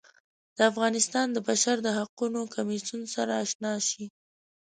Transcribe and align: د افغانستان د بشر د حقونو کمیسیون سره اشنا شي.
د 0.57 0.59
افغانستان 0.71 1.27
د 1.31 1.37
بشر 1.47 1.77
د 1.83 1.87
حقونو 1.97 2.39
کمیسیون 2.55 3.01
سره 3.15 3.33
اشنا 3.43 3.73
شي. 3.89 4.05